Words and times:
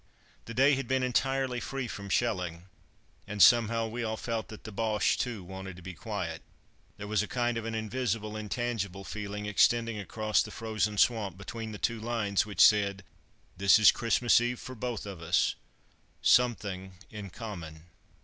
The 0.45 0.55
day 0.55 0.73
had 0.73 0.87
been 0.87 1.03
entirely 1.03 1.59
free 1.59 1.87
from 1.87 2.09
shelling, 2.09 2.65
and 3.27 3.39
somehow 3.39 3.85
we 3.87 4.03
all 4.03 4.17
felt 4.17 4.47
that 4.47 4.63
the 4.63 4.71
Boches, 4.71 5.15
too, 5.15 5.43
wanted 5.43 5.75
to 5.75 5.83
be 5.83 5.93
quiet. 5.93 6.41
There 6.97 7.05
was 7.05 7.21
a 7.21 7.27
kind 7.27 7.55
of 7.55 7.65
an 7.65 7.75
invisible, 7.75 8.35
intangible 8.35 9.03
feeling 9.03 9.45
extending 9.45 9.99
across 9.99 10.41
the 10.41 10.49
frozen 10.49 10.97
swamp 10.97 11.37
between 11.37 11.71
the 11.71 11.77
two 11.77 11.99
lines, 11.99 12.47
which 12.47 12.65
said 12.65 13.03
"This 13.57 13.77
is 13.77 13.91
Christmas 13.91 14.41
Eve 14.41 14.59
for 14.59 14.73
both 14.73 15.05
of 15.05 15.21
us 15.21 15.53
something 16.23 16.93
in 17.11 17.29
common." 17.29 17.83